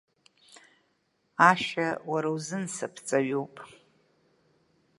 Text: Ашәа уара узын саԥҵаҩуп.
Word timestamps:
Ашәа 1.49 1.87
уара 2.11 2.29
узын 2.35 2.63
саԥҵаҩуп. 2.75 3.55